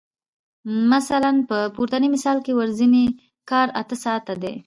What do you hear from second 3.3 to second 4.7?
کار اته ساعته دی